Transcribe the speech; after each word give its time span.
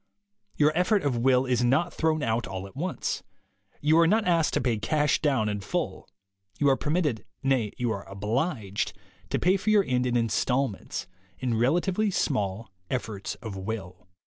Your 0.55 0.71
effort 0.75 1.03
of 1.03 1.17
will 1.19 1.45
is 1.45 1.63
not 1.63 1.93
thrown 1.93 2.23
out 2.23 2.47
all 2.47 2.65
at 2.65 2.75
once. 2.75 3.21
You 3.81 3.99
are 3.99 4.07
not 4.07 4.25
asked 4.25 4.55
to 4.55 4.59
pay 4.61 4.79
cash 4.79 5.21
down 5.21 5.47
in 5.47 5.59
full. 5.59 6.09
You 6.57 6.69
are 6.69 6.75
permitted— 6.75 7.23
nay, 7.43 7.71
you 7.77 7.91
are 7.91 8.09
obliged— 8.09 8.93
to 9.29 9.37
pay 9.37 9.57
for 9.57 9.69
your 9.69 9.83
end 9.83 10.07
in 10.07 10.17
installments, 10.17 11.05
in 11.37 11.53
relatively 11.55 12.09
small 12.09 12.71
efforts 12.89 13.35
of 13.43 13.55
will. 13.55 14.07